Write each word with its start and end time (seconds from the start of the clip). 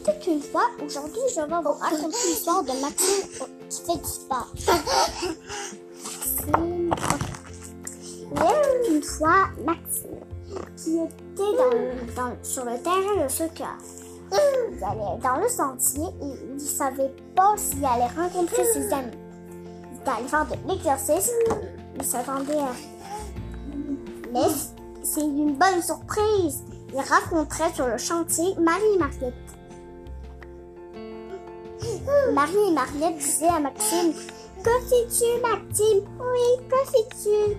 était 0.00 0.32
une 0.32 0.42
fois, 0.42 0.64
aujourd'hui 0.84 1.20
je 1.34 1.40
vais 1.40 1.46
vous 1.46 1.72
raconter 1.72 2.16
l'histoire 2.28 2.62
de 2.62 2.72
Maxime 2.80 3.46
qui 3.68 3.82
fait 3.82 3.98
du 3.98 4.08
sport. 4.08 4.52
Il 8.32 8.38
y 8.38 8.40
avait 8.40 8.88
une 8.88 9.02
fois 9.02 9.48
Maxime 9.64 10.20
qui 10.76 10.98
était 10.98 12.42
sur 12.42 12.64
le 12.64 12.78
terrain 12.82 13.24
de 13.24 13.28
soccer. 13.28 13.76
Il 14.32 14.84
allait 14.84 15.20
dans 15.22 15.36
le 15.36 15.48
sentier 15.48 16.04
et 16.22 16.34
il 16.44 16.54
ne 16.54 16.58
savait 16.58 17.14
pas 17.34 17.54
s'il 17.56 17.84
allait 17.84 18.06
rencontrer 18.16 18.64
ses 18.72 18.92
amis. 18.92 19.16
Il 19.92 20.00
était 20.00 20.10
allé 20.10 20.28
faire 20.28 20.46
de 20.46 20.68
l'exercice. 20.68 21.30
Il 21.96 22.04
s'attendait 22.04 22.58
à 22.58 22.72
mais 24.32 24.46
c'est 25.02 25.22
une 25.22 25.56
bonne 25.56 25.82
surprise. 25.82 26.62
Il 26.92 27.00
rencontrait 27.00 27.72
sur 27.74 27.86
le 27.86 27.98
chantier 27.98 28.54
Marie 28.60 28.98
Marie 32.32 32.68
et 32.68 32.72
Mariette 32.72 33.18
disaient 33.18 33.48
à 33.48 33.60
Maxime 33.60 34.12
Que 34.64 34.70
fais-tu, 34.88 35.40
Maxime? 35.40 36.04
Oui, 36.18 36.66
que 36.68 36.76
fais-tu 36.90 37.56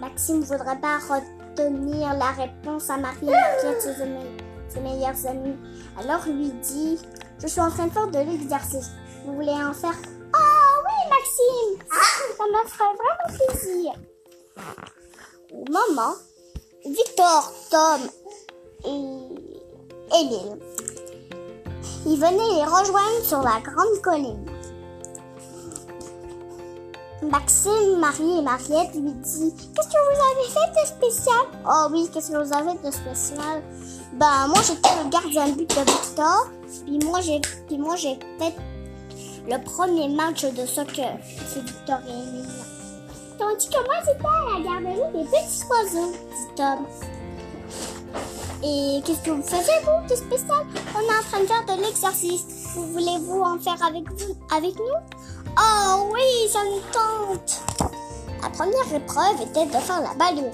Maxime 0.00 0.40
ne 0.40 0.44
voudrait 0.44 0.80
pas 0.80 0.98
retenir 0.98 2.14
la 2.14 2.30
réponse 2.32 2.90
à 2.90 2.96
Marie 2.96 3.28
et 3.28 3.30
Mariette, 3.30 3.80
ses, 3.82 3.94
ses 4.68 4.80
meilleurs 4.80 5.26
amis. 5.26 5.56
Alors 5.98 6.26
lui 6.26 6.50
dit 6.62 6.98
Je 7.40 7.46
suis 7.46 7.60
en 7.60 7.70
train 7.70 7.86
de 7.86 7.92
faire 7.92 8.08
de 8.08 8.18
l'exercice. 8.18 8.90
Vous 9.24 9.34
voulez 9.34 9.50
en 9.52 9.72
faire 9.72 9.94
Oh 10.34 10.82
oui, 10.84 11.10
Maxime 11.10 11.78
Ça 12.36 12.44
me 12.44 12.68
ferait 12.68 12.96
vraiment 12.98 13.28
plaisir. 13.46 13.92
Au 15.52 15.64
moment, 15.70 16.14
Victor, 16.84 17.52
Tom 17.70 18.00
et 18.84 19.21
Émile, 20.14 20.58
ils 22.06 22.18
venaient 22.18 22.54
les 22.54 22.64
rejoindre 22.64 23.24
sur 23.24 23.38
la 23.38 23.60
grande 23.60 24.00
colline. 24.02 24.46
Maxime, 27.22 27.98
Marie 27.98 28.38
et 28.38 28.42
Mariette 28.42 28.94
lui 28.94 29.12
dit 29.12 29.54
Qu'est-ce 29.74 29.88
que 29.88 30.00
vous 30.10 30.20
avez 30.32 30.48
fait 30.50 30.80
de 30.80 30.86
spécial? 30.86 31.46
Oh 31.66 31.86
oui, 31.92 32.10
qu'est-ce 32.12 32.32
que 32.32 32.36
vous 32.36 32.52
avez 32.52 32.76
de 32.78 32.90
spécial? 32.90 33.62
Ben 34.14 34.48
moi 34.48 34.58
j'étais 34.66 34.90
le 35.02 35.08
gardien 35.08 35.48
de 35.48 35.52
but 35.52 35.70
de 35.70 35.80
Victor, 35.80 36.48
puis 36.84 36.98
moi 36.98 37.20
j'ai 37.20 37.40
fait 38.38 38.54
le 39.48 39.64
premier 39.64 40.08
match 40.08 40.44
de 40.44 40.66
soccer. 40.66 41.16
C'est 41.46 41.62
Victor 41.64 41.98
et 42.06 42.10
Émile. 42.10 42.48
Tandis 43.38 43.68
que 43.68 43.84
moi 43.84 43.94
j'étais 44.04 44.26
à 44.26 44.58
la 44.58 44.64
garderie 44.64 45.12
des 45.12 45.24
petits 45.30 45.64
oiseaux, 45.70 46.12
dit 46.12 46.54
Tom. 46.56 46.86
Et 48.64 49.02
qu'est-ce 49.04 49.22
que 49.24 49.30
vous 49.30 49.42
faisiez 49.42 49.74
vous 49.82 50.08
de 50.08 50.14
spécial? 50.14 50.64
On 50.94 51.00
est 51.00 51.18
en 51.18 51.22
train 51.28 51.40
de 51.40 51.46
faire 51.46 51.64
de 51.66 51.82
l'exercice. 51.82 52.44
Vous 52.74 52.92
voulez-vous 52.92 53.40
en 53.40 53.58
faire 53.58 53.82
avec 53.84 54.08
vous, 54.10 54.36
avec 54.54 54.76
nous? 54.76 55.00
Oh 55.58 56.10
oui, 56.12 56.48
ça 56.48 56.60
nous 56.64 56.80
tente. 56.92 57.60
La 58.40 58.50
première 58.50 58.94
épreuve 58.94 59.40
était 59.42 59.66
de 59.66 59.80
faire 59.80 60.00
la 60.00 60.14
ballerine, 60.14 60.50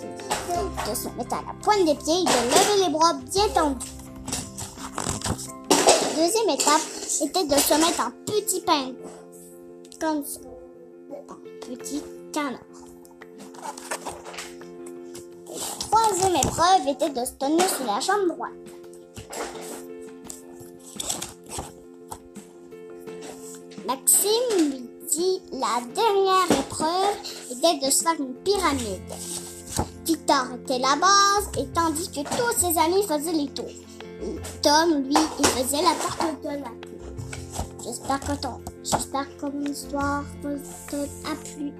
de 0.89 0.95
se 0.95 1.09
mettre 1.17 1.35
à 1.35 1.43
la 1.47 1.55
pointe 1.63 1.85
des 1.85 1.95
pieds 1.97 2.21
et 2.21 2.25
de 2.25 2.31
lever 2.51 2.87
les 2.87 2.93
bras 2.93 3.15
bien 3.15 3.49
tendus. 3.55 3.87
La 5.71 6.25
deuxième 6.25 6.51
étape 6.51 6.83
était 7.21 7.45
de 7.45 7.61
se 7.61 7.75
mettre 7.75 8.01
en 8.01 8.11
petit 8.27 8.61
pingouin, 8.63 8.95
comme 10.01 10.25
ça, 10.25 10.41
en 11.29 11.37
petit 11.61 12.03
canard. 12.33 12.78
Troisième 16.09 16.37
épreuve 16.37 16.89
était 16.89 17.11
de 17.11 17.25
se 17.25 17.33
tenir 17.33 17.69
sur 17.69 17.85
la 17.85 18.01
jambe 18.01 18.29
droite. 18.29 18.53
Maxime 23.87 24.71
lui 24.71 24.89
dit 25.11 25.43
la 25.53 25.81
dernière 25.95 26.61
épreuve 26.61 27.17
était 27.51 27.87
de 27.87 27.91
se 27.91 28.03
faire 28.03 28.15
une 28.19 28.35
pyramide. 28.37 29.03
Victor 30.05 30.47
était 30.63 30.79
la 30.79 30.97
base 30.97 31.49
et 31.59 31.67
tandis 31.75 32.09
que 32.11 32.21
tous 32.21 32.59
ses 32.59 32.79
amis 32.79 33.03
faisaient 33.03 33.33
les 33.33 33.49
tours. 33.49 33.67
Tom, 34.63 35.03
lui, 35.03 35.15
il 35.39 35.47
faisait 35.47 35.83
la 35.83 35.95
porte 35.95 36.43
de 36.43 36.49
la. 36.49 36.73
J'espère 37.85 38.21
que 38.21 38.41
ton, 38.41 38.61
j'espère 38.83 39.37
que 39.37 39.47
mon 39.47 39.65
histoire 39.67 40.25
vous 40.43 40.59
a 41.25 41.35
plu. 41.45 41.73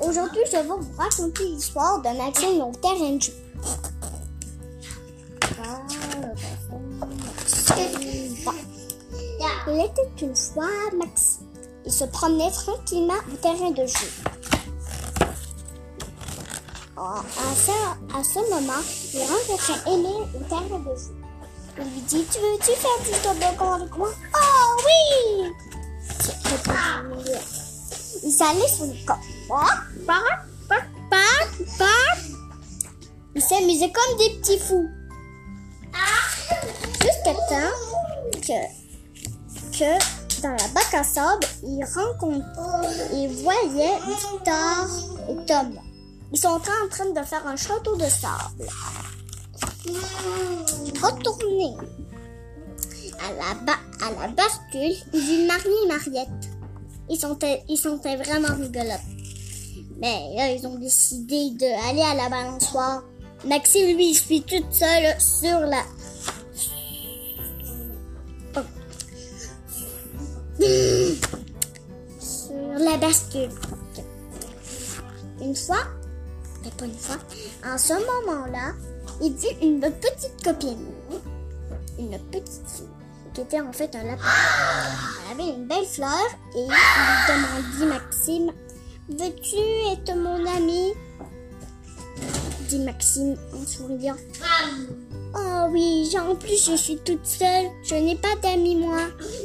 Aujourd'hui, 0.00 0.40
je 0.46 0.52
vais 0.52 0.62
vous 0.62 0.80
raconter 0.96 1.44
l'histoire 1.44 2.00
Maxime 2.00 2.62
au 2.62 2.72
terrain. 2.72 3.18
Bon. 8.44 8.52
Il 9.66 9.84
était 9.84 10.24
une 10.24 10.36
fois 10.36 10.66
Maxime. 10.96 11.46
Il 11.84 11.92
se 11.92 12.04
promenait 12.04 12.50
tranquillement 12.50 13.20
au 13.32 13.36
terrain 13.36 13.70
de 13.70 13.86
jeu. 13.86 14.08
À 16.96 17.22
ce, 17.54 17.70
à 18.16 18.24
ce 18.24 18.38
moment, 18.50 18.82
il 19.14 19.20
rencontrait 19.20 19.92
Émile 19.92 20.26
au 20.34 20.44
terrain 20.48 20.78
de 20.78 20.96
jeu. 20.96 21.14
Il 21.78 21.84
lui 21.84 22.00
dit 22.02 22.24
Tu 22.30 22.38
veux-tu 22.40 22.72
faire 22.72 23.00
du 23.04 23.12
toboggan 23.22 23.72
avec 23.74 23.96
moi 23.96 24.10
Oh 24.34 24.82
oui 24.84 25.52
répondit 28.22 28.24
Émile. 28.24 28.24
Il 28.24 28.32
s'allait 28.32 28.68
sur 28.68 28.86
le 28.86 29.06
corps. 29.06 29.18
Ils 33.34 33.42
s'amusaient 33.42 33.92
comme 33.92 34.18
des 34.18 34.30
petits 34.38 34.58
fous. 34.58 34.88
Jusqu'à 37.00 37.34
temps 37.34 37.74
que, 38.32 38.60
que 39.78 40.42
dans 40.42 40.50
la 40.50 40.68
bac 40.74 40.92
à 40.94 41.04
sable, 41.04 41.46
ils 41.62 41.84
rencontraient, 41.84 43.08
ils 43.12 43.28
voyaient 43.42 43.98
Victor 44.06 44.86
et 45.30 45.46
Tom. 45.46 45.78
Ils 46.32 46.38
sont 46.38 46.48
en 46.48 46.58
train 46.60 47.10
de 47.14 47.22
faire 47.26 47.46
un 47.46 47.56
château 47.56 47.96
de 47.96 48.04
sable. 48.04 48.68
Retournés 51.02 51.76
à 53.20 53.32
la, 53.32 53.54
ba- 53.64 53.82
à 54.04 54.10
la 54.10 54.28
bascule, 54.28 54.96
ils 55.12 55.20
vivent 55.20 55.46
Marie 55.46 55.78
et 55.84 55.88
Mariette. 55.88 56.37
Ils 57.10 57.18
sont, 57.18 57.38
ils 57.68 57.78
vraiment 58.16 58.54
rigolotes. 58.54 59.00
Mais 60.00 60.34
là, 60.36 60.52
ils 60.52 60.66
ont 60.66 60.78
décidé 60.78 61.50
d'aller 61.50 62.02
à 62.02 62.14
la 62.14 62.28
balançoire. 62.28 63.02
Maxime, 63.44 63.96
lui, 63.96 64.10
il 64.10 64.14
suit 64.14 64.42
toute 64.42 64.72
seule 64.72 65.18
sur 65.20 65.60
la... 65.60 65.82
Sur 72.20 72.78
la 72.78 72.96
bascule. 72.96 73.50
Une 75.40 75.54
fois, 75.54 75.84
mais 76.64 76.70
pas 76.70 76.84
une 76.84 76.92
fois, 76.92 77.16
en 77.64 77.78
ce 77.78 77.92
moment-là, 77.92 78.72
il 79.22 79.34
vit 79.34 79.56
une 79.62 79.80
petite 79.80 80.44
copine. 80.44 80.86
Une 81.98 82.18
petite 82.30 82.68
fille 82.68 82.97
qui 83.38 83.42
était 83.42 83.60
en 83.60 83.72
fait 83.72 83.94
un 83.94 84.02
lapin. 84.02 84.24
Elle 85.30 85.40
avait 85.40 85.50
une 85.50 85.66
belle 85.66 85.84
fleur 85.84 86.10
et 86.56 86.58
il 86.58 86.66
lui 86.66 86.72
demandit 87.28 87.86
Maxime, 87.86 88.52
veux-tu 89.08 89.56
être 89.92 90.16
mon 90.16 90.44
ami? 90.56 90.92
Dit 92.68 92.80
Maxime 92.80 93.36
en 93.54 93.64
souriant. 93.64 94.16
Oh 95.36 95.68
oui, 95.70 96.12
en 96.18 96.34
plus 96.34 96.68
je 96.68 96.74
suis 96.74 96.98
toute 96.98 97.24
seule, 97.24 97.66
je 97.84 97.94
n'ai 97.94 98.16
pas 98.16 98.34
d'amis 98.42 98.74
moi. 98.74 99.02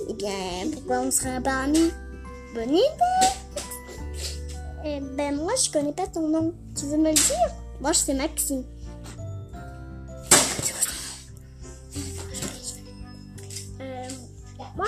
Eh 0.10 0.14
bien, 0.14 0.72
pourquoi 0.74 1.02
on 1.02 1.12
serait 1.12 1.42
pas 1.42 1.60
amis? 1.66 1.92
Bonne 2.56 2.70
idée 2.70 3.30
Eh 4.86 5.02
ben 5.02 5.36
moi 5.36 5.54
je 5.64 5.72
connais 5.72 5.94
pas 5.94 6.08
ton 6.08 6.30
nom, 6.30 6.52
tu 6.76 6.88
veux 6.88 6.98
me 6.98 7.10
le 7.10 7.14
dire? 7.14 7.50
Moi 7.80 7.94
c'est 7.94 8.16
Maxime. 8.16 8.64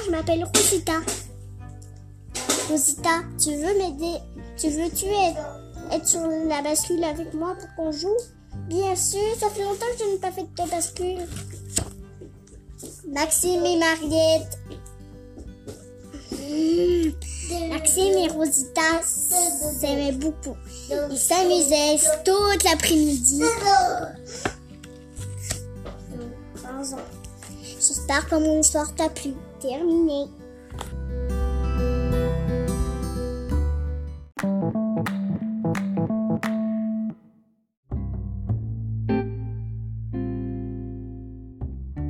Je 0.05 0.11
m'appelle 0.11 0.43
Rosita. 0.43 0.93
Rosita, 2.69 3.21
tu 3.41 3.51
veux 3.55 3.77
m'aider? 3.77 4.17
Tu 4.57 4.69
veux-tu 4.69 5.05
être, 5.05 5.91
être 5.91 6.07
sur 6.07 6.21
la 6.21 6.61
bascule 6.61 7.03
avec 7.03 7.33
moi 7.33 7.55
pour 7.59 7.75
qu'on 7.75 7.91
joue? 7.91 8.17
Bien 8.67 8.95
sûr, 8.95 9.19
ça 9.39 9.49
fait 9.49 9.63
longtemps 9.63 9.85
que 9.97 10.03
je 10.03 10.11
n'ai 10.11 10.17
pas 10.17 10.31
fait 10.31 10.43
de 10.43 10.69
bascule. 10.69 11.27
Maxime 13.11 13.65
et 13.65 13.77
Mariette. 13.77 14.59
Mmh. 16.31 17.69
Maxime 17.69 18.17
et 18.17 18.27
Rosita 18.29 19.01
s'aimaient 19.03 20.13
beaucoup. 20.13 20.55
Ils 20.89 21.17
s'amusaient 21.17 21.97
toute 22.23 22.63
l'après-midi. 22.63 23.43
J'espère 26.63 27.05
J'espère 27.79 28.27
que 28.29 28.35
mon 28.35 28.61
histoire 28.61 28.93
t'a 28.95 29.09
plu. 29.09 29.33
Terminé. 29.67 30.27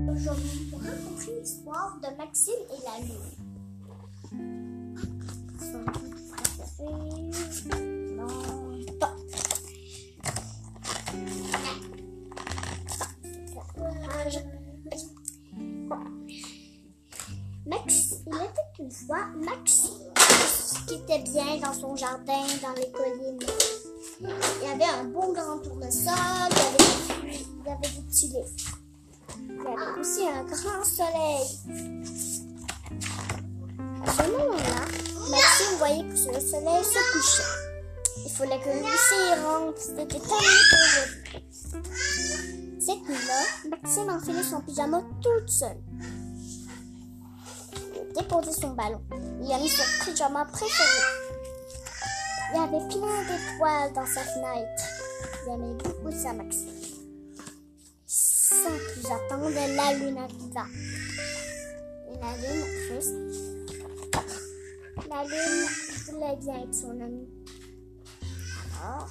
Vais 0.07 0.31
vous 0.69 0.77
raconter 0.77 1.39
l'histoire 1.39 1.97
de 2.01 2.17
Maxime 2.17 2.53
et 2.71 2.83
la 2.83 3.05
lune. 3.05 3.44
Bien 21.31 21.57
dans 21.61 21.73
son 21.73 21.95
jardin, 21.95 22.45
dans 22.61 22.73
les 22.73 22.91
collines. 22.91 23.39
Il 24.21 24.67
y 24.67 24.71
avait 24.71 24.85
un 24.85 25.05
bon 25.05 25.33
grand 25.33 25.57
tournesol, 25.59 26.13
il 26.51 26.57
y 26.57 26.61
avait 26.61 26.85
il 27.65 27.65
y 27.65 27.71
avait 27.71 27.81
des 27.81 28.05
tulipes. 28.11 28.61
Il 29.39 29.55
y 29.55 29.59
avait 29.59 29.99
aussi 29.99 30.27
un 30.27 30.43
grand 30.43 30.83
soleil. 30.83 31.45
À 34.05 34.11
ce 34.11 34.31
moment-là, 34.31 34.85
Maxime 35.29 35.77
voyait 35.77 36.03
que 36.03 36.33
le 36.33 36.39
soleil 36.39 36.83
se 36.83 37.01
couchait. 37.11 37.53
Il 38.23 38.31
fallait 38.31 38.59
que 38.59 38.69
Lucie 38.69 39.33
rentre. 39.43 39.81
C'était 39.81 40.17
aujourd'hui. 40.17 41.45
Cette 42.79 43.09
nuit-là, 43.09 43.41
Maxime 43.71 44.09
enfilait 44.09 44.43
son 44.43 44.61
pyjama 44.61 45.01
toute 45.21 45.49
seule. 45.49 45.81
Déposé 48.15 48.51
son 48.53 48.69
ballon. 48.69 49.01
Il 49.41 49.51
a 49.51 49.57
mis 49.59 49.67
son 49.67 49.83
pyjama 50.05 50.45
préféré. 50.45 51.01
Il 52.53 52.57
y 52.57 52.63
avait 52.63 52.87
plein 52.87 53.21
d'étoiles 53.23 53.93
dans 53.93 54.05
sa 54.05 54.21
fenêtre. 54.21 54.83
Il 55.45 55.53
aimait 55.53 55.75
beaucoup 55.83 56.11
ça, 56.11 56.31
Maxime. 56.33 56.69
Sans 58.05 58.77
plus 58.93 59.05
attendre, 59.05 59.49
la 59.49 59.93
lune 59.93 60.17
arriva. 60.17 60.65
Et 62.09 62.17
la 62.21 62.37
lune, 62.37 62.65
triste. 62.87 63.15
La 65.09 65.23
lune 65.23 65.67
voulait 66.05 66.37
bien 66.37 66.63
être 66.63 66.73
son 66.73 67.01
amie. 67.01 67.27
Alors, 68.81 69.09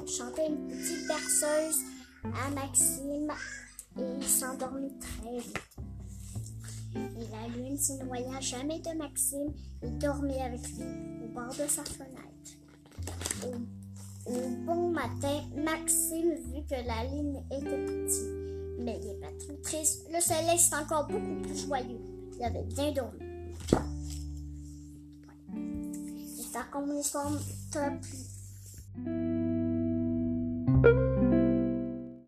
elle 0.00 0.08
chantait 0.08 0.46
une 0.48 0.66
petite 0.68 1.06
berceuse 1.06 1.78
à 2.24 2.50
Maxime 2.50 3.30
et 3.98 4.16
il 4.18 4.28
s'endormit 4.28 4.92
très 4.98 5.38
vite. 5.38 5.65
Lune 7.56 7.78
se 7.78 7.92
noya 7.94 8.40
jamais 8.40 8.80
de 8.80 8.96
Maxime 8.96 9.52
et 9.82 9.90
dormait 9.90 10.40
avec 10.40 10.60
lui 10.68 10.84
au 11.24 11.28
bord 11.34 11.48
de 11.48 11.68
sa 11.68 11.84
fenêtre. 11.84 12.22
Au, 14.26 14.32
bon 14.66 14.90
matin, 14.90 15.42
Maxime 15.56 16.34
vit 16.52 16.64
que 16.66 16.74
la 16.86 17.04
lune 17.04 17.42
était 17.50 17.84
petite, 17.86 18.26
mais 18.80 18.98
il 19.00 19.08
n'est 19.08 19.20
pas 19.20 19.32
trop 19.38 19.56
triste. 19.62 20.08
Le 20.12 20.20
soleil 20.20 20.58
c'est 20.58 20.74
encore 20.74 21.06
beaucoup 21.06 21.42
plus 21.42 21.66
joyeux. 21.66 22.00
Il 22.36 22.44
avait 22.44 22.64
bien 22.64 22.92
dormi. 22.92 23.20
J'espère 26.36 26.70
que 26.70 26.78
mon 26.78 26.98
histoire 26.98 27.32
t'a 27.70 27.90
plu. 27.90 29.35